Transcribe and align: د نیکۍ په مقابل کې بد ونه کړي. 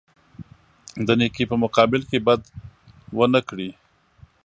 د 1.07 1.09
نیکۍ 1.19 1.43
په 1.51 1.55
مقابل 1.63 2.01
کې 2.09 2.17
بد 2.27 2.41
ونه 3.17 3.41
کړي. 3.49 3.69